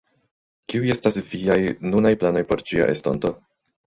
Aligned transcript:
Kiuj 0.71 0.87
estas 0.93 1.19
viaj 1.33 1.57
nunaj 1.91 2.13
planoj 2.23 2.43
por 2.53 2.65
ĝia 2.71 2.91
estonto? 2.97 3.35